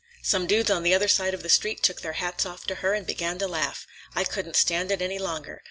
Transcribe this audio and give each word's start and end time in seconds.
Some 0.23 0.47
dudes 0.47 0.71
on 0.71 0.81
the 0.81 0.95
other 0.95 1.07
side 1.07 1.35
of 1.35 1.43
the 1.43 1.47
street 1.49 1.83
took 1.83 2.01
their 2.01 2.13
hats 2.13 2.43
off 2.43 2.65
to 2.65 2.73
her 2.81 2.95
and 2.95 3.05
began 3.05 3.37
to 3.37 3.47
laugh. 3.47 3.85
I 4.15 4.23
couldn't 4.23 4.55
stand 4.55 4.89
it 4.89 4.99
any 4.99 5.19
longer. 5.19 5.59